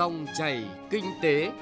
[0.00, 1.52] Dòng chảy kinh tế.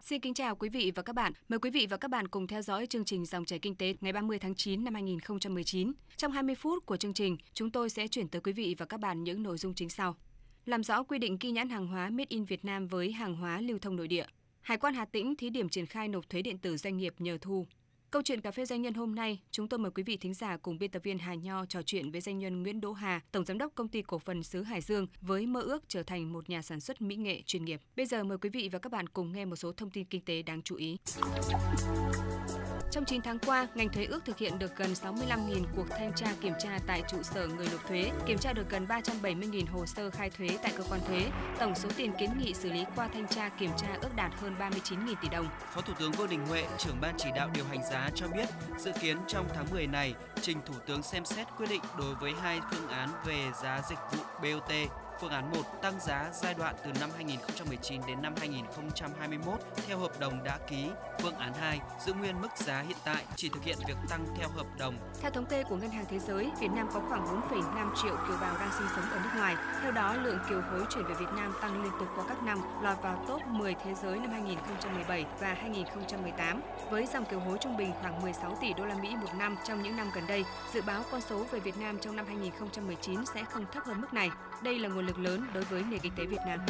[0.00, 1.32] Xin kính chào quý vị và các bạn.
[1.48, 3.94] Mời quý vị và các bạn cùng theo dõi chương trình Dòng chảy kinh tế
[4.00, 5.92] ngày 30 tháng 9 năm 2019.
[6.16, 9.00] Trong 20 phút của chương trình, chúng tôi sẽ chuyển tới quý vị và các
[9.00, 10.16] bạn những nội dung chính sau.
[10.64, 13.60] Làm rõ quy định ghi nhãn hàng hóa Made in Việt Nam với hàng hóa
[13.60, 14.26] lưu thông nội địa.
[14.60, 17.38] Hải quan Hà Tĩnh thí điểm triển khai nộp thuế điện tử doanh nghiệp nhờ
[17.40, 17.66] thu.
[18.12, 20.56] Câu chuyện cà phê doanh nhân hôm nay, chúng tôi mời quý vị thính giả
[20.56, 23.44] cùng biên tập viên Hà Nho trò chuyện với doanh nhân Nguyễn Đỗ Hà, tổng
[23.44, 26.50] giám đốc công ty cổ phần xứ Hải Dương với mơ ước trở thành một
[26.50, 27.80] nhà sản xuất mỹ nghệ chuyên nghiệp.
[27.96, 30.24] Bây giờ mời quý vị và các bạn cùng nghe một số thông tin kinh
[30.24, 30.96] tế đáng chú ý.
[32.92, 36.26] Trong 9 tháng qua, ngành thuế ước thực hiện được gần 65.000 cuộc thanh tra
[36.40, 40.10] kiểm tra tại trụ sở người nộp thuế, kiểm tra được gần 370.000 hồ sơ
[40.10, 41.26] khai thuế tại cơ quan thuế.
[41.58, 44.54] Tổng số tiền kiến nghị xử lý qua thanh tra kiểm tra ước đạt hơn
[44.58, 45.48] 39.000 tỷ đồng.
[45.74, 48.48] Phó Thủ tướng Vương Đình Huệ, trưởng ban chỉ đạo điều hành giá cho biết,
[48.78, 52.32] dự kiến trong tháng 10 này, trình Thủ tướng xem xét quyết định đối với
[52.42, 54.72] hai phương án về giá dịch vụ BOT
[55.20, 60.20] Phương án 1 tăng giá giai đoạn từ năm 2019 đến năm 2021 theo hợp
[60.20, 60.90] đồng đã ký.
[61.20, 64.48] Phương án 2 giữ nguyên mức giá hiện tại chỉ thực hiện việc tăng theo
[64.48, 64.94] hợp đồng.
[65.20, 68.36] Theo thống kê của Ngân hàng Thế giới, Việt Nam có khoảng 4,5 triệu kiều
[68.40, 69.56] bào đang sinh sống ở nước ngoài.
[69.82, 72.58] Theo đó, lượng kiều hối chuyển về Việt Nam tăng liên tục qua các năm,
[72.82, 76.60] lọt vào top 10 thế giới năm 2017 và 2018.
[76.90, 79.82] Với dòng kiều hối trung bình khoảng 16 tỷ đô la Mỹ một năm trong
[79.82, 83.44] những năm gần đây, dự báo con số về Việt Nam trong năm 2019 sẽ
[83.44, 84.30] không thấp hơn mức này.
[84.64, 86.60] Đây là nguồn lực lớn đối với nền kinh tế Việt Nam.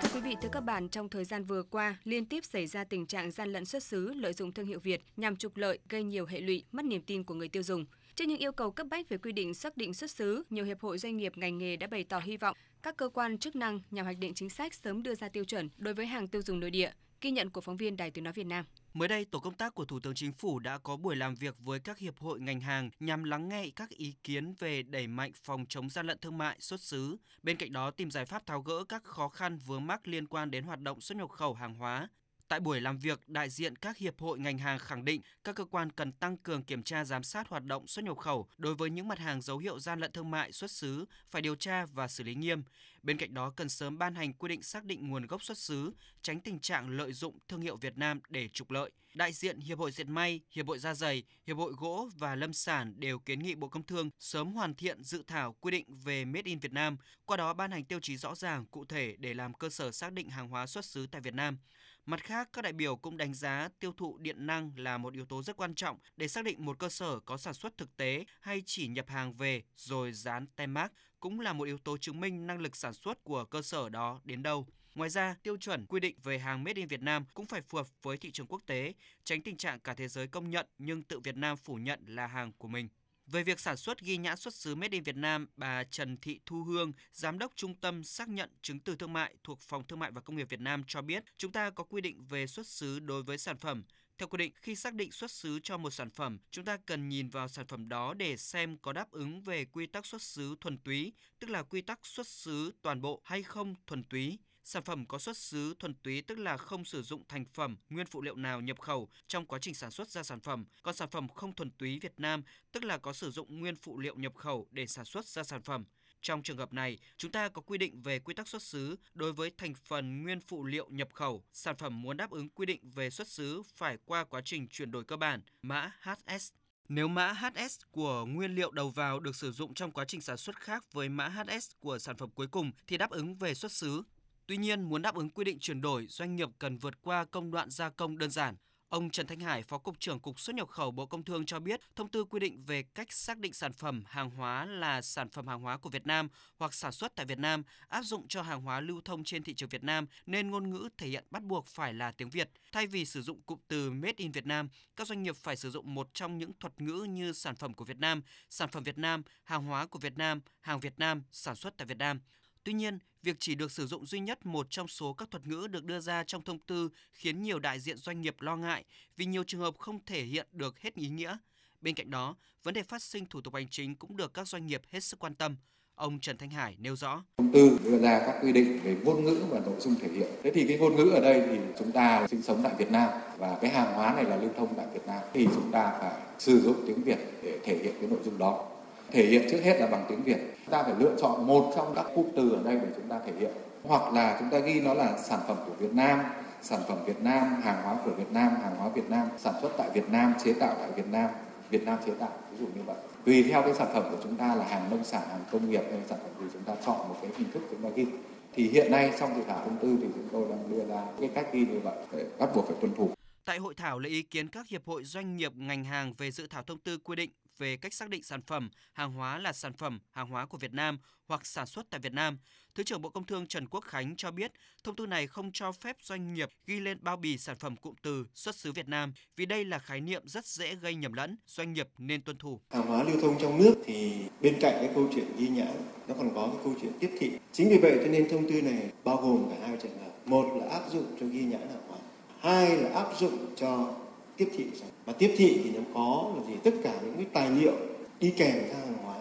[0.00, 2.84] Thưa quý vị, thưa các bạn, trong thời gian vừa qua, liên tiếp xảy ra
[2.84, 6.02] tình trạng gian lận xuất xứ, lợi dụng thương hiệu Việt nhằm trục lợi, gây
[6.02, 7.84] nhiều hệ lụy, mất niềm tin của người tiêu dùng.
[8.14, 10.80] Trước những yêu cầu cấp bách về quy định xác định xuất xứ, nhiều hiệp
[10.80, 13.80] hội doanh nghiệp ngành nghề đã bày tỏ hy vọng các cơ quan chức năng
[13.90, 16.60] nhằm hoạch định chính sách sớm đưa ra tiêu chuẩn đối với hàng tiêu dùng
[16.60, 16.90] nội địa.
[17.20, 18.64] Ghi nhận của phóng viên Đài Tiếng nói Việt Nam.
[18.94, 21.56] Mới đây, tổ công tác của Thủ tướng Chính phủ đã có buổi làm việc
[21.58, 25.32] với các hiệp hội ngành hàng nhằm lắng nghe các ý kiến về đẩy mạnh
[25.44, 27.16] phòng chống gian lận thương mại xuất xứ.
[27.42, 30.50] Bên cạnh đó tìm giải pháp tháo gỡ các khó khăn vướng mắc liên quan
[30.50, 32.08] đến hoạt động xuất nhập khẩu hàng hóa,
[32.48, 35.64] Tại buổi làm việc, đại diện các hiệp hội ngành hàng khẳng định các cơ
[35.64, 38.90] quan cần tăng cường kiểm tra giám sát hoạt động xuất nhập khẩu đối với
[38.90, 42.08] những mặt hàng dấu hiệu gian lận thương mại xuất xứ, phải điều tra và
[42.08, 42.62] xử lý nghiêm.
[43.02, 45.92] Bên cạnh đó cần sớm ban hành quy định xác định nguồn gốc xuất xứ,
[46.22, 48.90] tránh tình trạng lợi dụng thương hiệu Việt Nam để trục lợi.
[49.14, 52.52] Đại diện Hiệp hội Dệt may, Hiệp hội Da dày, Hiệp hội Gỗ và Lâm
[52.52, 56.24] sản đều kiến nghị Bộ Công Thương sớm hoàn thiện dự thảo quy định về
[56.24, 59.34] Made in Việt Nam, qua đó ban hành tiêu chí rõ ràng, cụ thể để
[59.34, 61.58] làm cơ sở xác định hàng hóa xuất xứ tại Việt Nam.
[62.08, 65.24] Mặt khác, các đại biểu cũng đánh giá tiêu thụ điện năng là một yếu
[65.24, 68.24] tố rất quan trọng để xác định một cơ sở có sản xuất thực tế
[68.40, 72.20] hay chỉ nhập hàng về rồi dán tem mác cũng là một yếu tố chứng
[72.20, 74.66] minh năng lực sản xuất của cơ sở đó đến đâu.
[74.94, 77.78] Ngoài ra, tiêu chuẩn quy định về hàng Made in Việt Nam cũng phải phù
[77.78, 78.92] hợp với thị trường quốc tế,
[79.24, 82.26] tránh tình trạng cả thế giới công nhận nhưng tự Việt Nam phủ nhận là
[82.26, 82.88] hàng của mình.
[83.32, 86.40] Về việc sản xuất ghi nhãn xuất xứ Made in Việt Nam, bà Trần Thị
[86.46, 89.98] Thu Hương, Giám đốc Trung tâm xác nhận chứng từ thương mại thuộc Phòng Thương
[89.98, 92.66] mại và Công nghiệp Việt Nam cho biết, chúng ta có quy định về xuất
[92.66, 93.84] xứ đối với sản phẩm.
[94.18, 97.08] Theo quy định, khi xác định xuất xứ cho một sản phẩm, chúng ta cần
[97.08, 100.56] nhìn vào sản phẩm đó để xem có đáp ứng về quy tắc xuất xứ
[100.60, 104.38] thuần túy, tức là quy tắc xuất xứ toàn bộ hay không thuần túy.
[104.68, 108.06] Sản phẩm có xuất xứ thuần túy tức là không sử dụng thành phẩm, nguyên
[108.06, 110.64] phụ liệu nào nhập khẩu trong quá trình sản xuất ra sản phẩm.
[110.82, 112.42] Còn sản phẩm không thuần túy Việt Nam
[112.72, 115.62] tức là có sử dụng nguyên phụ liệu nhập khẩu để sản xuất ra sản
[115.62, 115.84] phẩm.
[116.22, 119.32] Trong trường hợp này, chúng ta có quy định về quy tắc xuất xứ đối
[119.32, 121.44] với thành phần nguyên phụ liệu nhập khẩu.
[121.52, 124.90] Sản phẩm muốn đáp ứng quy định về xuất xứ phải qua quá trình chuyển
[124.90, 126.52] đổi cơ bản, mã HS.
[126.88, 130.36] Nếu mã HS của nguyên liệu đầu vào được sử dụng trong quá trình sản
[130.36, 133.72] xuất khác với mã HS của sản phẩm cuối cùng thì đáp ứng về xuất
[133.72, 134.02] xứ.
[134.48, 137.50] Tuy nhiên, muốn đáp ứng quy định chuyển đổi, doanh nghiệp cần vượt qua công
[137.50, 138.56] đoạn gia công đơn giản.
[138.88, 141.60] Ông Trần Thanh Hải, Phó Cục trưởng Cục xuất nhập khẩu Bộ Công Thương cho
[141.60, 145.28] biết, thông tư quy định về cách xác định sản phẩm hàng hóa là sản
[145.28, 146.28] phẩm hàng hóa của Việt Nam
[146.58, 149.54] hoặc sản xuất tại Việt Nam áp dụng cho hàng hóa lưu thông trên thị
[149.54, 152.50] trường Việt Nam nên ngôn ngữ thể hiện bắt buộc phải là tiếng Việt.
[152.72, 155.70] Thay vì sử dụng cụm từ Made in Việt Nam, các doanh nghiệp phải sử
[155.70, 158.98] dụng một trong những thuật ngữ như sản phẩm của Việt Nam, sản phẩm Việt
[158.98, 162.20] Nam, hàng hóa của Việt Nam, hàng Việt Nam, sản xuất tại Việt Nam.
[162.68, 165.66] Tuy nhiên, việc chỉ được sử dụng duy nhất một trong số các thuật ngữ
[165.70, 168.84] được đưa ra trong thông tư khiến nhiều đại diện doanh nghiệp lo ngại
[169.16, 171.36] vì nhiều trường hợp không thể hiện được hết ý nghĩa.
[171.80, 174.66] Bên cạnh đó, vấn đề phát sinh thủ tục hành chính cũng được các doanh
[174.66, 175.56] nghiệp hết sức quan tâm.
[175.94, 177.24] Ông Trần Thanh Hải nêu rõ.
[177.38, 180.28] Thông tư đưa ra các quy định về ngôn ngữ và nội dung thể hiện.
[180.42, 183.08] Thế thì cái ngôn ngữ ở đây thì chúng ta sinh sống tại Việt Nam
[183.38, 186.20] và cái hàng hóa này là lưu thông tại Việt Nam thì chúng ta phải
[186.38, 188.67] sử dụng tiếng Việt để thể hiện cái nội dung đó
[189.12, 190.38] thể hiện trước hết là bằng tiếng Việt.
[190.64, 193.20] Chúng ta phải lựa chọn một trong các cụm từ ở đây để chúng ta
[193.26, 193.50] thể hiện.
[193.82, 196.20] Hoặc là chúng ta ghi nó là sản phẩm của Việt Nam,
[196.62, 199.72] sản phẩm Việt Nam, hàng hóa của Việt Nam, hàng hóa Việt Nam, sản xuất
[199.78, 201.30] tại Việt Nam, chế tạo tại Việt Nam.
[201.70, 204.36] Việt Nam chế tạo ví dụ như vậy tùy theo cái sản phẩm của chúng
[204.36, 207.08] ta là hàng nông sản hàng công nghiệp hay sản phẩm thì chúng ta chọn
[207.08, 208.06] một cái hình thức chúng ta ghi
[208.54, 211.30] thì hiện nay trong dự thảo thông tư thì chúng tôi đang đưa ra cái
[211.34, 213.10] cách ghi như vậy để bắt buộc phải tuân thủ
[213.44, 216.46] Tại hội thảo lấy ý kiến các hiệp hội doanh nghiệp ngành hàng về dự
[216.46, 219.72] thảo thông tư quy định về cách xác định sản phẩm, hàng hóa là sản
[219.72, 222.38] phẩm, hàng hóa của Việt Nam hoặc sản xuất tại Việt Nam.
[222.74, 224.52] Thứ trưởng Bộ Công Thương Trần Quốc Khánh cho biết,
[224.84, 227.94] thông tư này không cho phép doanh nghiệp ghi lên bao bì sản phẩm cụm
[228.02, 231.36] từ xuất xứ Việt Nam vì đây là khái niệm rất dễ gây nhầm lẫn,
[231.46, 232.60] doanh nghiệp nên tuân thủ.
[232.70, 235.76] Hàng hóa lưu thông trong nước thì bên cạnh cái câu chuyện ghi nhãn,
[236.08, 237.30] nó còn có cái câu chuyện tiếp thị.
[237.52, 240.10] Chính vì vậy cho nên thông tư này bao gồm cả hai trường hợp.
[240.24, 241.98] Một là áp dụng cho ghi nhãn hàng hóa,
[242.40, 243.94] hai là áp dụng cho
[244.38, 244.64] tiếp thị
[245.04, 246.54] và tiếp thị thì nó có là gì?
[246.64, 247.72] Tất cả những cái tài liệu
[248.20, 249.16] đi kèm theo hàng hóa.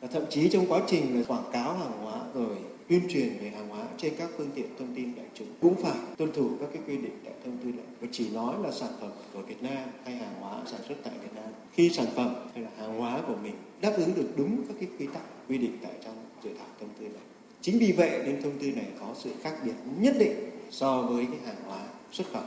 [0.00, 2.56] Và thậm chí trong quá trình là quảng cáo hàng hóa rồi
[2.88, 5.96] tuyên truyền về hàng hóa trên các phương tiện thông tin đại chúng, cũng phải
[6.16, 8.90] tuân thủ các cái quy định tại thông tư này và chỉ nói là sản
[9.00, 12.34] phẩm của Việt Nam hay hàng hóa sản xuất tại Việt Nam, khi sản phẩm
[12.54, 15.58] hay là hàng hóa của mình đáp ứng được đúng các cái quy tắc, quy
[15.58, 16.14] định tại trong
[16.44, 17.22] dự thảo thông tư này.
[17.60, 21.26] Chính vì vậy nên thông tư này có sự khác biệt nhất định so với
[21.26, 21.82] cái hàng hóa
[22.12, 22.42] xuất khẩu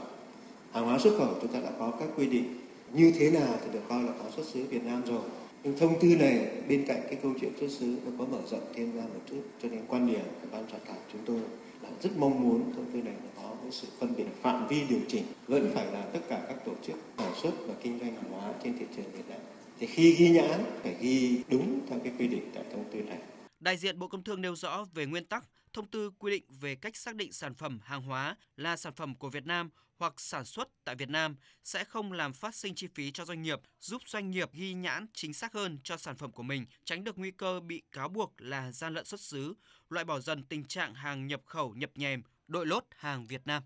[0.74, 2.58] hàng hóa xuất khẩu chúng ta đã có các quy định.
[2.92, 5.22] Như thế nào thì được coi là có xuất xứ Việt Nam rồi.
[5.62, 8.72] Nhưng thông tư này bên cạnh cái câu chuyện xuất xứ nó có mở rộng
[8.74, 9.42] thêm ra một chút.
[9.62, 11.40] Cho nên quan điểm của ban soạn thảo chúng tôi
[11.82, 14.84] là rất mong muốn thông tư này nó có cái sự phân biệt phạm vi
[14.88, 15.24] điều chỉnh.
[15.46, 18.52] Vẫn phải là tất cả các tổ chức sản xuất và kinh doanh hàng hóa
[18.64, 19.40] trên thị trường Việt Nam.
[19.78, 23.18] Thì khi ghi nhãn phải ghi đúng theo cái quy định tại thông tư này.
[23.60, 26.74] Đại diện Bộ Công Thương nêu rõ về nguyên tắc, thông tư quy định về
[26.74, 30.44] cách xác định sản phẩm hàng hóa là sản phẩm của Việt Nam hoặc sản
[30.44, 34.02] xuất tại Việt Nam sẽ không làm phát sinh chi phí cho doanh nghiệp, giúp
[34.06, 37.30] doanh nghiệp ghi nhãn chính xác hơn cho sản phẩm của mình, tránh được nguy
[37.30, 39.54] cơ bị cáo buộc là gian lận xuất xứ,
[39.90, 43.62] loại bỏ dần tình trạng hàng nhập khẩu nhập nhèm, đội lốt hàng Việt Nam.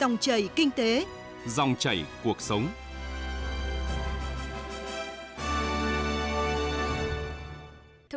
[0.00, 1.06] Dòng chảy kinh tế,
[1.46, 2.68] dòng chảy cuộc sống.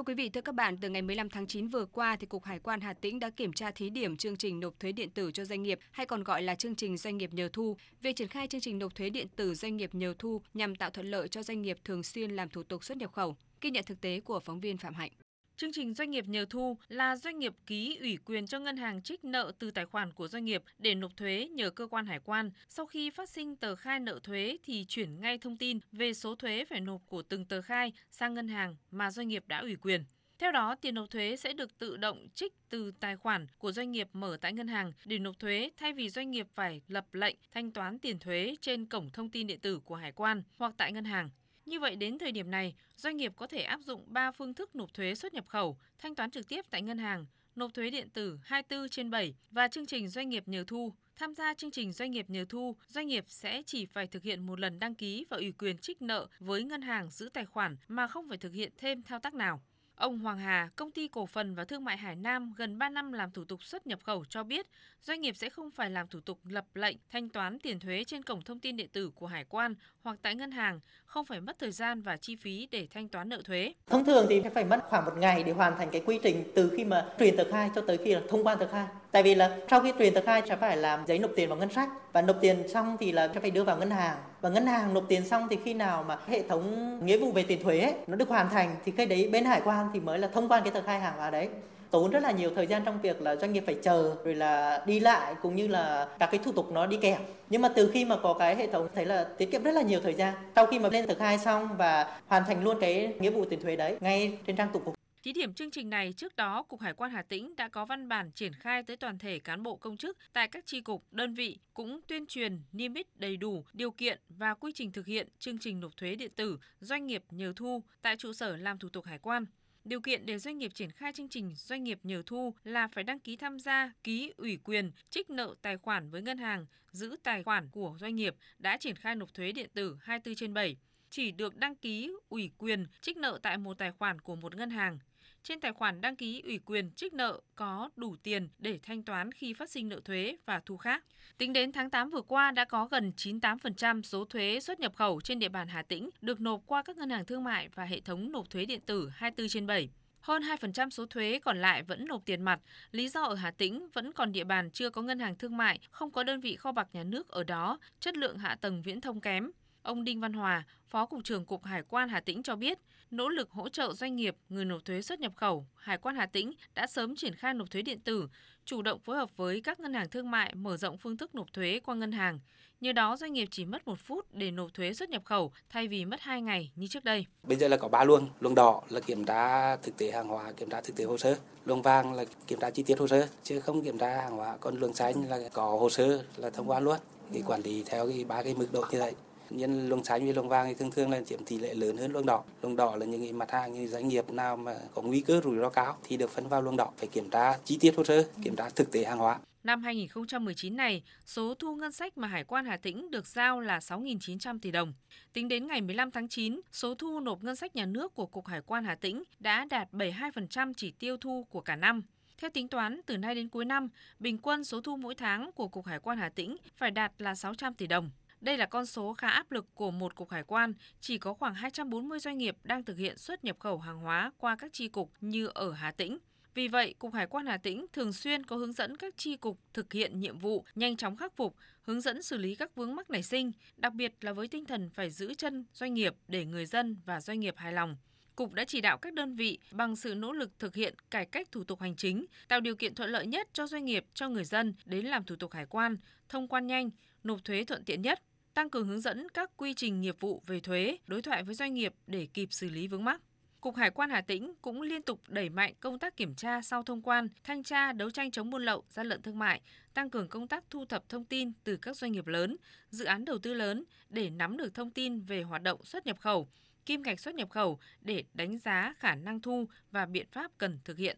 [0.08, 2.60] Quý vị, thưa các bạn, từ ngày 15 tháng 9 vừa qua thì Cục Hải
[2.60, 5.46] quan Hà Tĩnh đã kiểm tra thí điểm chương trình nộp thuế điện tử cho
[5.46, 7.78] doanh nghiệp hay còn gọi là chương trình doanh nghiệp nhờ thu.
[8.02, 10.90] Việc triển khai chương trình nộp thuế điện tử doanh nghiệp nhờ thu nhằm tạo
[10.90, 13.36] thuận lợi cho doanh nghiệp thường xuyên làm thủ tục xuất nhập khẩu.
[13.62, 15.12] Ghi nhận thực tế của phóng viên Phạm Hạnh.
[15.58, 19.02] Chương trình doanh nghiệp nhờ thu là doanh nghiệp ký ủy quyền cho ngân hàng
[19.02, 22.20] trích nợ từ tài khoản của doanh nghiệp để nộp thuế nhờ cơ quan hải
[22.20, 22.52] quan.
[22.70, 26.36] Sau khi phát sinh tờ khai nợ thuế thì chuyển ngay thông tin về số
[26.36, 29.76] thuế phải nộp của từng tờ khai sang ngân hàng mà doanh nghiệp đã ủy
[29.76, 30.06] quyền.
[30.40, 33.92] Theo đó, tiền nộp thuế sẽ được tự động trích từ tài khoản của doanh
[33.92, 37.36] nghiệp mở tại ngân hàng để nộp thuế thay vì doanh nghiệp phải lập lệnh
[37.52, 40.92] thanh toán tiền thuế trên cổng thông tin điện tử của hải quan hoặc tại
[40.92, 41.30] ngân hàng.
[41.68, 44.76] Như vậy đến thời điểm này, doanh nghiệp có thể áp dụng 3 phương thức
[44.76, 47.26] nộp thuế xuất nhập khẩu, thanh toán trực tiếp tại ngân hàng,
[47.56, 50.94] nộp thuế điện tử 24 trên 7 và chương trình doanh nghiệp nhờ thu.
[51.16, 54.46] Tham gia chương trình doanh nghiệp nhờ thu, doanh nghiệp sẽ chỉ phải thực hiện
[54.46, 57.78] một lần đăng ký và ủy quyền trích nợ với ngân hàng giữ tài khoản
[57.88, 59.62] mà không phải thực hiện thêm thao tác nào.
[59.98, 63.12] Ông Hoàng Hà, công ty cổ phần và thương mại Hải Nam gần 3 năm
[63.12, 64.68] làm thủ tục xuất nhập khẩu cho biết,
[65.02, 68.24] doanh nghiệp sẽ không phải làm thủ tục lập lệnh thanh toán tiền thuế trên
[68.24, 71.60] cổng thông tin điện tử của hải quan hoặc tại ngân hàng, không phải mất
[71.60, 73.74] thời gian và chi phí để thanh toán nợ thuế.
[73.88, 76.72] Thông thường thì phải mất khoảng một ngày để hoàn thành cái quy trình từ
[76.78, 78.88] khi mà truyền tờ khai cho tới khi là thông quan tờ khai.
[79.12, 81.58] Tại vì là sau khi truyền tờ khai sẽ phải làm giấy nộp tiền vào
[81.58, 81.90] ngân sách.
[82.14, 84.18] Và nộp tiền xong thì là sẽ phải đưa vào ngân hàng.
[84.42, 87.44] Và ngân hàng nộp tiền xong thì khi nào mà hệ thống nghĩa vụ về
[87.44, 90.20] tiền thuế ấy, nó được hoàn thành thì cái đấy bên hải quan thì mới
[90.20, 91.50] là thông quan cái tờ khai hàng hóa đấy.
[91.92, 94.84] Tốn rất là nhiều thời gian trong việc là doanh nghiệp phải chờ rồi là
[94.86, 97.22] đi lại cũng như là các cái thủ tục nó đi kèm.
[97.50, 99.82] Nhưng mà từ khi mà có cái hệ thống thấy là tiết kiệm rất là
[99.82, 100.34] nhiều thời gian.
[100.56, 103.62] Sau khi mà lên tờ khai xong và hoàn thành luôn cái nghĩa vụ tiền
[103.62, 104.82] thuế đấy ngay trên trang tục.
[104.86, 104.94] cục
[105.28, 108.10] Thí điểm chương trình này trước đó, Cục Hải quan Hà Tĩnh đã có văn
[108.10, 111.34] bản triển khai tới toàn thể cán bộ công chức tại các tri cục, đơn
[111.34, 115.28] vị cũng tuyên truyền niêm yết đầy đủ điều kiện và quy trình thực hiện
[115.40, 118.90] chương trình nộp thuế điện tử doanh nghiệp nhờ thu tại trụ sở làm thủ
[118.90, 119.46] tục hải quan.
[119.86, 123.04] Điều kiện để doanh nghiệp triển khai chương trình doanh nghiệp nhờ thu là phải
[123.04, 127.16] đăng ký tham gia, ký ủy quyền, trích nợ tài khoản với ngân hàng, giữ
[127.24, 130.78] tài khoản của doanh nghiệp đã triển khai nộp thuế điện tử 24 trên 7
[131.10, 134.70] chỉ được đăng ký ủy quyền trích nợ tại một tài khoản của một ngân
[134.70, 135.00] hàng.
[135.48, 139.32] Trên tài khoản đăng ký ủy quyền trích nợ có đủ tiền để thanh toán
[139.32, 141.04] khi phát sinh nợ thuế và thu khác.
[141.38, 145.22] Tính đến tháng 8 vừa qua đã có gần 98% số thuế xuất nhập khẩu
[145.22, 148.00] trên địa bàn Hà Tĩnh được nộp qua các ngân hàng thương mại và hệ
[148.00, 149.90] thống nộp thuế điện tử 24 trên 7.
[150.22, 152.60] Hơn 2% số thuế còn lại vẫn nộp tiền mặt.
[152.92, 155.80] Lý do ở Hà Tĩnh vẫn còn địa bàn chưa có ngân hàng thương mại,
[155.92, 159.02] không có đơn vị kho bạc nhà nước ở đó, chất lượng hạ tầng viễn
[159.02, 159.52] thông kém.
[159.88, 162.78] Ông Đinh Văn Hòa, Phó Cục trưởng Cục Hải quan Hà Tĩnh cho biết,
[163.12, 166.26] nỗ lực hỗ trợ doanh nghiệp, người nộp thuế xuất nhập khẩu, Hải quan Hà
[166.26, 168.30] Tĩnh đã sớm triển khai nộp thuế điện tử,
[168.66, 171.54] chủ động phối hợp với các ngân hàng thương mại mở rộng phương thức nộp
[171.54, 172.40] thuế qua ngân hàng.
[172.82, 175.88] Nhờ đó doanh nghiệp chỉ mất một phút để nộp thuế xuất nhập khẩu thay
[175.88, 177.26] vì mất 2 ngày như trước đây.
[177.44, 180.52] Bây giờ là có ba luồng, luồng đỏ là kiểm tra thực tế hàng hóa,
[180.52, 183.28] kiểm tra thực tế hồ sơ, luồng vàng là kiểm tra chi tiết hồ sơ,
[183.44, 186.70] chứ không kiểm tra hàng hóa, còn luồng xanh là có hồ sơ là thông
[186.70, 186.98] quan luôn.
[187.34, 189.14] Thì quản lý theo cái ba cái mức độ như vậy
[189.50, 192.12] nhân luồng xanh với luồng vàng thì thường thường là chiếm tỷ lệ lớn hơn
[192.12, 192.44] luồng đỏ.
[192.62, 195.42] Luồng đỏ là những cái mặt hàng như doanh nghiệp nào mà có nguy cơ
[195.44, 198.04] rủi ro cao thì được phân vào luồng đỏ, phải kiểm tra chi tiết hồ
[198.04, 199.40] sơ, kiểm tra thực tế hàng hóa.
[199.64, 203.80] Năm 2019 này, số thu ngân sách mà Hải quan Hà Tĩnh được giao là
[203.80, 204.94] 6.900 tỷ đồng.
[205.34, 208.48] Tính đến ngày 15 tháng 9, số thu nộp ngân sách nhà nước của Cục
[208.48, 212.02] Hải quan Hà Tĩnh đã đạt 72% chỉ tiêu thu của cả năm.
[212.38, 213.90] Theo tính toán, từ nay đến cuối năm,
[214.20, 217.36] bình quân số thu mỗi tháng của Cục Hải quan Hà Tĩnh phải đạt là
[217.36, 218.10] 600 tỷ đồng.
[218.42, 221.54] Đây là con số khá áp lực của một cục hải quan, chỉ có khoảng
[221.54, 225.12] 240 doanh nghiệp đang thực hiện xuất nhập khẩu hàng hóa qua các chi cục
[225.22, 226.18] như ở Hà Tĩnh.
[226.58, 229.60] Vì vậy, Cục Hải quan Hà Tĩnh thường xuyên có hướng dẫn các chi cục
[229.74, 233.10] thực hiện nhiệm vụ nhanh chóng khắc phục, hướng dẫn xử lý các vướng mắc
[233.10, 236.66] nảy sinh, đặc biệt là với tinh thần phải giữ chân doanh nghiệp để người
[236.66, 237.98] dân và doanh nghiệp hài lòng.
[238.36, 241.48] Cục đã chỉ đạo các đơn vị bằng sự nỗ lực thực hiện cải cách
[241.52, 244.46] thủ tục hành chính, tạo điều kiện thuận lợi nhất cho doanh nghiệp, cho người
[244.46, 245.98] dân đến làm thủ tục hải quan,
[246.30, 246.90] thông quan nhanh,
[247.24, 248.20] nộp thuế thuận tiện nhất,
[248.54, 251.74] tăng cường hướng dẫn các quy trình nghiệp vụ về thuế, đối thoại với doanh
[251.74, 253.22] nghiệp để kịp xử lý vướng mắc.
[253.62, 256.84] Cục Hải quan Hà Tĩnh cũng liên tục đẩy mạnh công tác kiểm tra sau
[256.84, 259.62] thông quan, thanh tra, đấu tranh chống buôn lậu, gian lận thương mại,
[259.94, 262.58] tăng cường công tác thu thập thông tin từ các doanh nghiệp lớn,
[262.90, 266.20] dự án đầu tư lớn để nắm được thông tin về hoạt động xuất nhập
[266.20, 266.50] khẩu,
[266.86, 270.80] kim ngạch xuất nhập khẩu để đánh giá khả năng thu và biện pháp cần
[270.86, 271.18] thực hiện.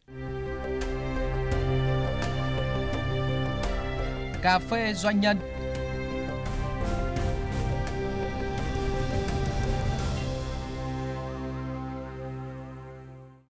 [4.41, 5.37] Cà phê doanh nhân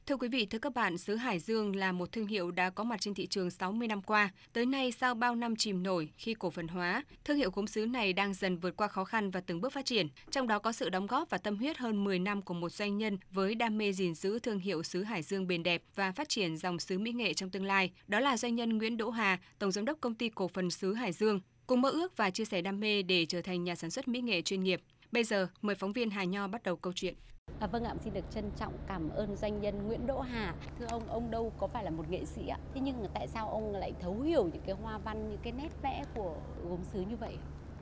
[0.09, 2.83] Thưa quý vị, thưa các bạn, sứ Hải Dương là một thương hiệu đã có
[2.83, 4.29] mặt trên thị trường 60 năm qua.
[4.53, 7.85] Tới nay, sau bao năm chìm nổi khi cổ phần hóa, thương hiệu gốm sứ
[7.85, 10.07] này đang dần vượt qua khó khăn và từng bước phát triển.
[10.31, 12.97] Trong đó có sự đóng góp và tâm huyết hơn 10 năm của một doanh
[12.97, 16.29] nhân với đam mê gìn giữ thương hiệu sứ Hải Dương bền đẹp và phát
[16.29, 17.91] triển dòng sứ mỹ nghệ trong tương lai.
[18.07, 20.93] Đó là doanh nhân Nguyễn Đỗ Hà, Tổng giám đốc công ty cổ phần sứ
[20.93, 23.89] Hải Dương, cùng mơ ước và chia sẻ đam mê để trở thành nhà sản
[23.89, 24.81] xuất mỹ nghệ chuyên nghiệp.
[25.11, 27.13] Bây giờ, mời phóng viên Hà Nho bắt đầu câu chuyện.
[27.59, 30.55] À, vâng ạ, xin được trân trọng cảm ơn doanh nhân Nguyễn Đỗ Hà.
[30.79, 32.57] Thưa ông, ông đâu có phải là một nghệ sĩ ạ.
[32.73, 35.69] Thế nhưng tại sao ông lại thấu hiểu những cái hoa văn, những cái nét
[35.81, 36.35] vẽ của
[36.69, 37.37] gốm sứ như vậy?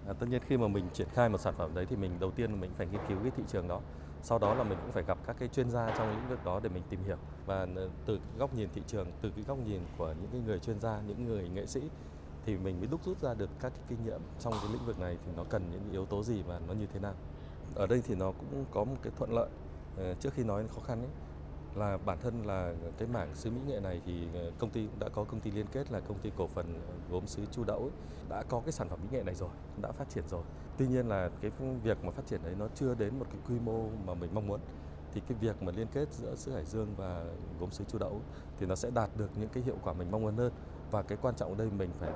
[0.08, 2.32] À, tất nhiên khi mà mình triển khai một sản phẩm đấy thì mình đầu
[2.32, 3.82] tiên mình phải nghiên cứu cái thị trường đó.
[4.22, 6.60] Sau đó là mình cũng phải gặp các cái chuyên gia trong lĩnh vực đó
[6.64, 9.82] để mình tìm hiểu và ờ, từ góc nhìn thị trường, từ cái góc nhìn
[9.98, 11.82] của những cái người chuyên gia, những người nghệ sĩ
[12.48, 15.00] thì mình mới đúc rút ra được các cái kinh nghiệm trong cái lĩnh vực
[15.00, 17.14] này thì nó cần những yếu tố gì và nó như thế nào.
[17.76, 19.50] Ở đây thì nó cũng có một cái thuận lợi
[19.98, 21.10] ờ, trước khi nói khó khăn ấy
[21.76, 25.00] là bản thân là cái mảng sứ mỹ nghệ này thì ờ, công ty cũng
[25.00, 26.80] đã có công ty liên kết là công ty cổ phần
[27.12, 27.92] gốm sứ Chu Đậu ấy,
[28.30, 29.50] đã có cái sản phẩm mỹ nghệ này rồi,
[29.82, 30.44] đã phát triển rồi.
[30.78, 31.52] Tuy nhiên là cái
[31.84, 34.48] việc mà phát triển đấy nó chưa đến một cái quy mô mà mình mong
[34.48, 34.60] muốn.
[35.14, 37.26] Thì cái việc mà liên kết giữa sứ Hải Dương và
[37.60, 38.22] gốm sứ Chu Đậu
[38.60, 40.52] thì nó sẽ đạt được những cái hiệu quả mình mong muốn hơn.
[40.92, 42.12] Và cái quan trọng ở đây mình phải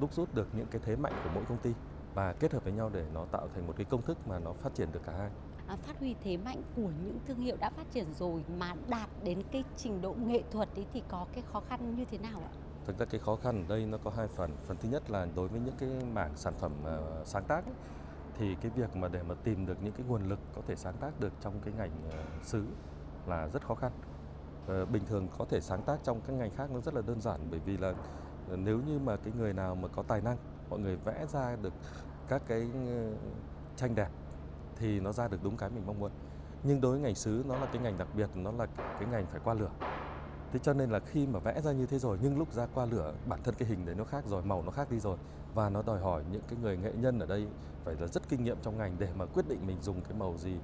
[0.00, 1.70] đúc rút được những cái thế mạnh của mỗi công ty
[2.14, 4.52] và kết hợp với nhau để nó tạo thành một cái công thức mà nó
[4.52, 5.30] phát triển được cả hai.
[5.66, 9.08] À, phát huy thế mạnh của những thương hiệu đã phát triển rồi mà đạt
[9.24, 12.40] đến cái trình độ nghệ thuật ấy thì có cái khó khăn như thế nào
[12.40, 12.52] ạ?
[12.86, 14.50] Thực ra cái khó khăn ở đây nó có hai phần.
[14.66, 17.74] Phần thứ nhất là đối với những cái mảng sản phẩm uh, sáng tác ấy,
[18.38, 20.94] thì cái việc mà để mà tìm được những cái nguồn lực có thể sáng
[21.00, 22.66] tác được trong cái ngành uh, sứ
[23.26, 23.92] là rất khó khăn.
[24.70, 27.20] Ờ, bình thường có thể sáng tác trong các ngành khác nó rất là đơn
[27.20, 27.94] giản bởi vì là
[28.50, 30.36] ờ, nếu như mà cái người nào mà có tài năng,
[30.70, 31.72] mọi người vẽ ra được
[32.28, 33.12] các cái ờ,
[33.76, 34.08] tranh đẹp
[34.76, 36.10] thì nó ra được đúng cái mình mong muốn.
[36.62, 39.26] Nhưng đối với ngành sứ nó là cái ngành đặc biệt nó là cái ngành
[39.26, 39.70] phải qua lửa.
[40.52, 42.86] Thế cho nên là khi mà vẽ ra như thế rồi nhưng lúc ra qua
[42.86, 45.16] lửa bản thân cái hình đấy nó khác rồi màu nó khác đi rồi
[45.54, 47.46] và nó đòi hỏi những cái người nghệ nhân ở đây
[47.84, 50.34] phải là rất kinh nghiệm trong ngành để mà quyết định mình dùng cái màu
[50.38, 50.56] gì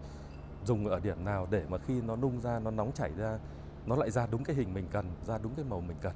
[0.65, 3.39] dùng ở điểm nào để mà khi nó nung ra nó nóng chảy ra
[3.87, 6.13] nó lại ra đúng cái hình mình cần, ra đúng cái màu mình cần.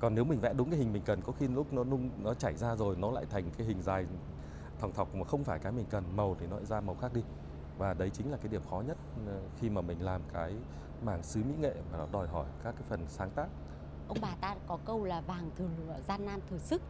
[0.00, 2.34] Còn nếu mình vẽ đúng cái hình mình cần, có khi lúc nó nung, nó
[2.34, 4.06] chảy ra rồi, nó lại thành cái hình dài
[4.78, 7.14] thòng thọc mà không phải cái mình cần, màu thì nó lại ra màu khác
[7.14, 7.22] đi.
[7.78, 8.96] Và đấy chính là cái điểm khó nhất
[9.26, 10.54] ờ, khi mà mình làm cái
[11.02, 13.46] mảng sứ mỹ nghệ mà nó đòi hỏi các cái phần sáng tác.
[14.08, 16.82] Ông bà ta có câu là vàng thừa lửa gian nan thừa sức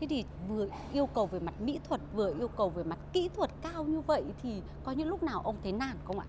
[0.00, 3.30] thế thì vừa yêu cầu về mặt mỹ thuật, vừa yêu cầu về mặt kỹ
[3.36, 6.26] thuật cao như vậy thì có những lúc nào ông thấy nản không ạ?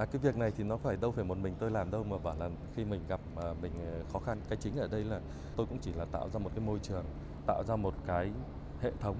[0.00, 2.18] À, cái việc này thì nó phải đâu phải một mình tôi làm đâu mà
[2.18, 5.20] bảo là khi mình gặp mà mình ờ, khó khăn cái chính ở đây là
[5.56, 7.04] tôi cũng chỉ là tạo ra một cái môi trường
[7.46, 8.30] tạo ra một cái
[8.80, 9.16] hệ thống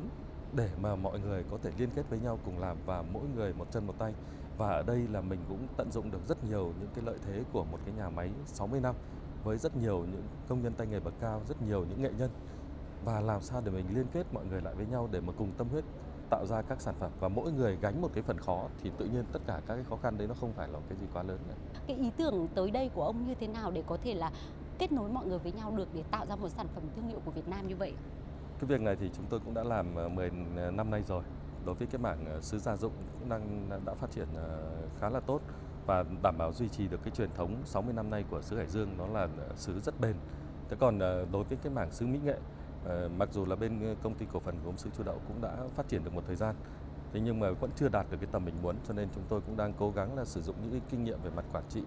[0.57, 3.53] để mà mọi người có thể liên kết với nhau cùng làm và mỗi người
[3.53, 4.13] một chân một tay.
[4.59, 7.45] Và ở đây là mình cũng tận dụng được rất nhiều những cái lợi thế
[7.53, 8.95] của một cái nhà máy 60 năm
[9.45, 12.31] với rất nhiều những công nhân tay nghề bậc cao, rất nhiều những nghệ nhân
[13.05, 15.53] và làm sao để mình liên kết mọi người lại với nhau để mà cùng
[15.53, 15.85] tâm huyết
[16.31, 19.05] tạo ra các sản phẩm và mỗi người gánh một cái phần khó thì tự
[19.05, 21.23] nhiên tất cả các cái khó khăn đấy nó không phải là cái gì quá
[21.23, 21.55] lớn nữa.
[21.87, 24.31] Cái ý tưởng tới đây của ông như thế nào để có thể là
[24.79, 27.21] kết nối mọi người với nhau được để tạo ra một sản phẩm thương hiệu
[27.25, 27.93] của Việt Nam như vậy?
[28.61, 31.23] Cái việc này thì chúng tôi cũng đã làm 10 ờ, năm nay rồi.
[31.65, 35.11] Đối với cái mảng ờ, sứ gia dụng cũng đang đã phát triển ờ, khá
[35.11, 35.41] là tốt
[35.87, 38.67] và đảm bảo duy trì được cái truyền thống 60 năm nay của sứ Hải
[38.67, 40.15] Dương nó là sứ rất bền.
[40.69, 40.99] Thế còn
[41.33, 42.39] đối với cái mảng sứ mỹ nghệ
[42.85, 45.41] Ờ, mặc dù là bên ờ, công ty cổ phần gốm sứ Chu Đậu cũng
[45.41, 46.55] đã phát triển được một thời gian
[47.13, 49.41] thế nhưng mà vẫn chưa đạt được cái tầm mình muốn cho nên chúng tôi
[49.41, 51.83] cũng đang cố gắng là sử dụng những cái kinh nghiệm về mặt quản trị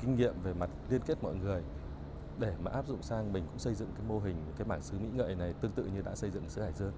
[0.00, 1.62] kinh nghiệm về mặt liên kết mọi người
[2.38, 4.98] để mà áp dụng sang mình cũng xây dựng cái mô hình cái mảng sứ
[4.98, 6.92] mỹ nghệ này tương tự như đã xây dựng sứ Hải Dương.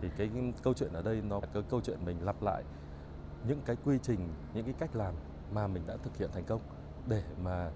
[0.00, 0.30] Thì cái,
[0.62, 2.62] câu chuyện ở đây nó cái câu chuyện mình lặp lại
[3.48, 4.18] những cái quy trình
[4.54, 5.14] những cái cách làm
[5.50, 6.60] mà mình đã thực hiện thành công
[7.06, 7.70] để mà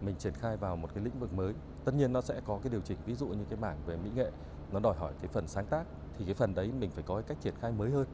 [0.00, 2.70] mình triển khai vào một cái lĩnh vực mới tất nhiên nó sẽ có cái
[2.70, 4.30] điều chỉnh, ví dụ như cái mảng về mỹ nghệ,
[4.72, 5.84] nó đòi hỏi cái phần sáng tác,
[6.18, 8.06] thì cái phần đấy mình phải có cái cách triển khai mới hơn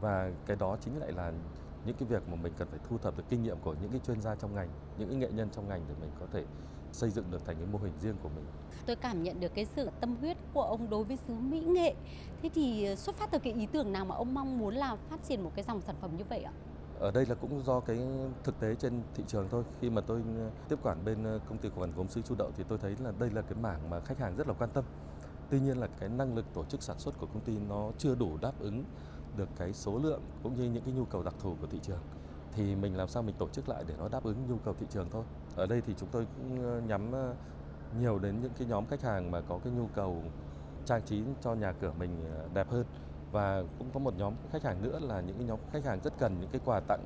[0.00, 1.32] và cái đó chính lại là
[1.84, 4.00] những cái việc mà mình cần phải thu thập được kinh nghiệm của những cái
[4.06, 6.44] chuyên gia trong ngành, những cái nghệ nhân trong ngành để mình có thể
[6.92, 8.44] xây dựng được thành cái mô hình riêng của mình.
[8.86, 11.94] Tôi cảm nhận được cái sự tâm huyết của ông đối với xứ mỹ nghệ.
[12.42, 14.96] Thế thì ờ, xuất phát từ cái ý tưởng nào mà ông mong muốn là
[15.10, 16.52] phát triển một cái dòng sản phẩm như vậy ạ?
[17.02, 17.98] Ở đây là cũng do cái
[18.44, 19.64] thực tế trên thị trường thôi.
[19.80, 22.34] Khi mà tôi ờ, tiếp quản bên ờ, công ty cổ phần gốm sứ Chu
[22.38, 24.70] Đậu thì tôi thấy là đây là cái mảng mà khách hàng rất là quan
[24.70, 24.84] tâm.
[25.50, 28.14] Tuy nhiên là cái năng lực tổ chức sản xuất của công ty nó chưa
[28.14, 28.84] đủ đáp ứng
[29.36, 32.00] được cái số lượng cũng như những cái nhu cầu đặc thù của thị trường
[32.52, 34.86] thì mình làm sao mình tổ chức lại để nó đáp ứng nhu cầu thị
[34.90, 35.24] trường thôi.
[35.56, 37.10] Ở đây thì chúng tôi cũng ờ, nhắm
[38.00, 40.22] nhiều đến những cái nhóm khách hàng mà có cái nhu cầu
[40.84, 42.84] trang trí cho nhà cửa mình đẹp hơn
[43.32, 46.12] và cũng có một nhóm khách hàng nữa là những cái nhóm khách hàng rất
[46.18, 47.04] cần những cái quà tặng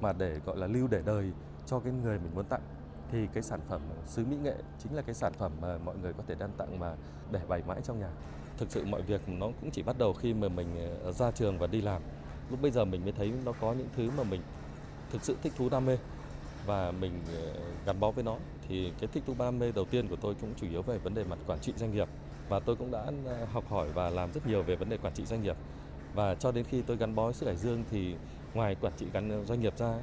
[0.00, 1.32] mà để, gọi là, lưu để đời
[1.66, 2.60] cho cái người mình muốn tặng.
[3.10, 6.12] Thì cái sản phẩm sứ mỹ nghệ chính là cái sản phẩm mà mọi người
[6.12, 6.94] có thể đem tặng mà
[7.30, 8.08] để bày mãi trong nhà.
[8.58, 11.58] Thực sự mọi việc nó cũng chỉ bắt đầu khi mà mình ờ, ra trường
[11.58, 12.02] và đi làm.
[12.50, 14.40] Lúc bây giờ mình mới thấy nó có những thứ mà mình
[15.12, 15.98] thực sự thích thú, đam mê
[16.66, 18.36] và mình ờ, gắn bó với nó
[18.68, 21.14] thì cái thích thú đam mê đầu tiên của tôi cũng chủ yếu về vấn
[21.14, 22.08] đề mặt quản trị doanh nghiệp.
[22.48, 25.14] Và tôi cũng đã ờ, học hỏi và làm rất nhiều về vấn đề quản
[25.14, 25.56] trị doanh nghiệp.
[26.14, 28.14] Và cho đến khi tôi gắn bó với sức Hải Dương thì
[28.54, 29.94] ngoài quản trị gắn ờ, doanh nghiệp ra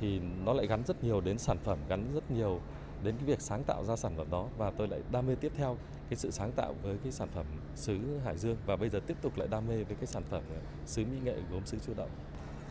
[0.00, 2.60] thì nó lại gắn rất nhiều đến sản phẩm, gắn rất nhiều
[3.02, 4.48] đến cái việc sáng tạo ra sản phẩm đó.
[4.58, 5.76] Và tôi lại đam mê tiếp theo
[6.10, 8.56] cái sự sáng tạo với cái sản phẩm sứ Hải Dương.
[8.66, 11.18] Và bây giờ tiếp tục lại đam mê với cái sản phẩm ờ, sứ mỹ
[11.24, 12.10] nghệ gốm sứ Chu động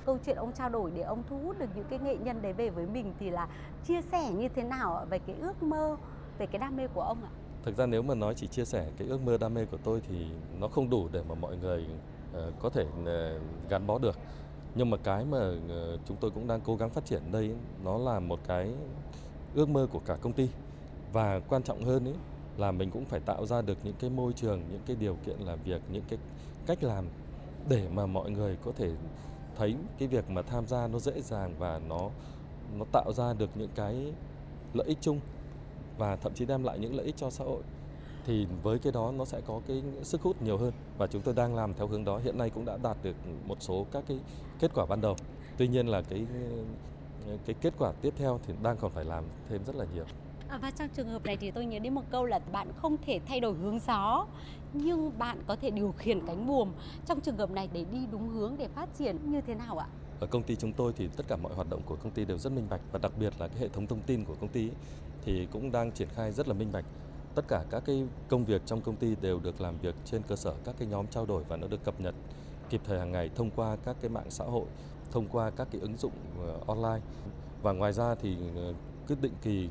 [0.05, 2.53] câu chuyện ông trao đổi để ông thu hút được những cái nghệ nhân đấy
[2.53, 3.47] về với mình thì là
[3.87, 5.97] chia sẻ như thế nào về cái ước mơ
[6.37, 7.29] về cái đam mê của ông ạ?
[7.63, 10.01] Thực ra nếu mà nói chỉ chia sẻ cái ước mơ đam mê của tôi
[10.09, 10.25] thì
[10.59, 11.85] nó không đủ để mà mọi người
[12.31, 14.17] uh, có thể uh, gắn bó được.
[14.75, 17.97] Nhưng mà cái mà uh, chúng tôi cũng đang cố gắng phát triển đây nó
[17.97, 18.73] là một cái
[19.55, 20.49] ước mơ của cả công ty.
[21.13, 22.15] Và quan trọng hơn ấy
[22.57, 25.39] là mình cũng phải tạo ra được những cái môi trường những cái điều kiện
[25.39, 26.19] làm việc những cái
[26.65, 27.05] cách làm
[27.69, 28.91] để mà mọi người có thể
[29.57, 32.09] thấy cái việc mà tham gia nó dễ dàng và nó
[32.77, 34.13] nó tạo ra được những cái
[34.73, 35.19] lợi ích chung
[35.97, 37.61] và thậm chí đem lại những lợi ích cho xã hội,
[38.25, 41.33] thì với cái đó nó sẽ có cái sức hút nhiều hơn và chúng tôi
[41.33, 42.19] đang làm theo hướng đó.
[42.23, 44.19] Hiện nay cũng đã đạt được một số các cái
[44.59, 45.15] kết quả ban đầu.
[45.57, 46.25] Tuy nhiên là cái
[47.45, 50.05] cái kết quả tiếp theo thì đang còn phải làm thêm rất là nhiều.
[50.51, 52.97] À, và trong trường hợp này thì tôi nhớ đến một câu là bạn không
[53.05, 54.25] thể thay đổi hướng gió
[54.73, 56.71] nhưng bạn có thể điều khiển cánh buồm
[57.05, 59.87] trong trường hợp này để đi đúng hướng để phát triển như thế nào ạ?
[60.19, 62.37] Ở công ty chúng tôi thì tất cả mọi hoạt động của công ty đều
[62.37, 64.69] rất minh bạch và đặc biệt là cái hệ thống thông tin của công ty
[65.25, 66.85] thì cũng đang triển khai rất là minh bạch.
[67.35, 70.35] Tất cả các cái công việc trong công ty đều được làm việc trên cơ
[70.35, 72.15] sở các cái nhóm trao đổi và nó được cập nhật
[72.69, 74.65] kịp thời hàng ngày thông qua các cái mạng xã hội,
[75.11, 77.05] thông qua các cái ứng dụng ờ, online.
[77.61, 78.73] Và ngoài ra thì ờ,
[79.07, 79.69] cứ định kỳ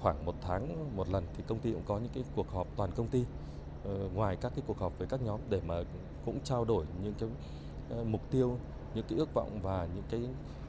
[0.00, 2.90] khoảng một tháng một lần thì công ty cũng có những cái cuộc họp toàn
[2.96, 3.24] công ty
[3.84, 5.74] ờ, ngoài các cái cuộc họp với các nhóm để mà
[6.24, 7.28] cũng trao đổi những cái
[7.90, 8.58] ờ, mục tiêu
[8.94, 10.20] những cái ước vọng và những cái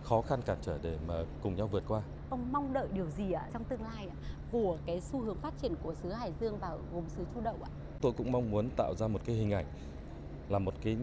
[0.03, 1.13] khó khăn cản trở để mà
[1.43, 2.01] cùng nhau vượt qua.
[2.29, 4.15] Ông mong đợi điều gì ạ trong tương lai ạ
[4.51, 7.55] của cái xu hướng phát triển của xứ Hải Dương và gồm xứ Chu Đậu
[7.61, 7.69] ạ?
[8.01, 9.65] Tôi cũng mong muốn tạo ra một cái hình ảnh
[10.49, 10.97] là một cái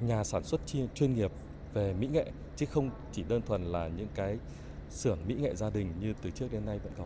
[0.00, 0.60] nhà sản xuất
[0.94, 1.32] chuyên nghiệp
[1.74, 4.38] về mỹ nghệ chứ không chỉ đơn thuần là những cái
[4.90, 7.04] xưởng mỹ nghệ gia đình như từ trước đến nay vẫn có.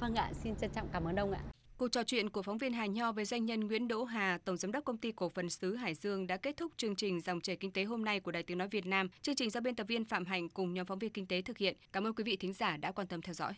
[0.00, 1.40] Vâng ạ, xin trân trọng cảm ơn ông ạ.
[1.76, 4.56] Cuộc trò chuyện của phóng viên Hà Nho với doanh nhân Nguyễn Đỗ Hà, Tổng
[4.56, 7.40] Giám đốc Công ty Cổ phần Sứ Hải Dương đã kết thúc chương trình Dòng
[7.40, 9.08] chảy Kinh tế hôm nay của Đài Tiếng Nói Việt Nam.
[9.22, 11.58] Chương trình do biên tập viên Phạm Hành cùng nhóm phóng viên Kinh tế thực
[11.58, 11.76] hiện.
[11.92, 13.46] Cảm ơn quý vị thính giả đã quan tâm theo dõi.